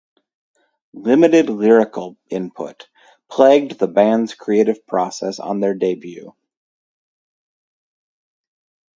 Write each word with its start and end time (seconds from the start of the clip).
Limited 0.95 1.47
lyrical 1.47 2.17
input 2.27 2.89
plagued 3.29 3.77
the 3.77 3.87
band's 3.87 4.33
creative 4.33 4.87
process 4.87 5.37
on 5.39 5.59
their 5.59 5.75
debut. 5.75 6.33